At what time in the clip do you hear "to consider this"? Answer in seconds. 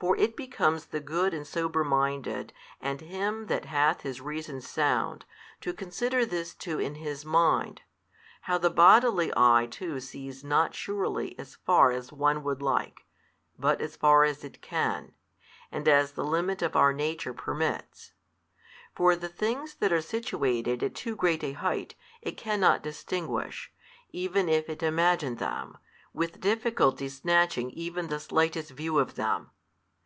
5.60-6.54